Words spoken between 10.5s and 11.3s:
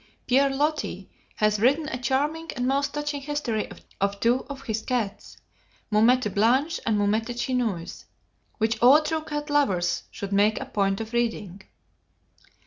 a point of